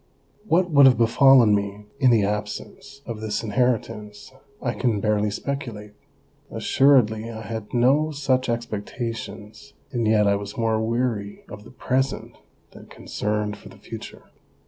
[0.47, 5.29] What would have befallen me in the absence of this in heritance I can barely
[5.29, 5.93] speculate;
[6.49, 12.35] assuredly I had no such expectations, and yet I was more weary of the present
[12.71, 14.23] than concerned for the future.